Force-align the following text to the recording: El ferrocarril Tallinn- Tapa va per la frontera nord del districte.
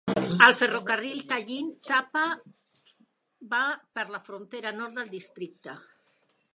El 0.45 0.53
ferrocarril 0.59 1.19
Tallinn- 1.31 1.67
Tapa 1.89 2.25
va 3.53 3.63
per 3.99 4.09
la 4.17 4.25
frontera 4.31 4.77
nord 4.83 5.01
del 5.01 5.17
districte. 5.17 5.81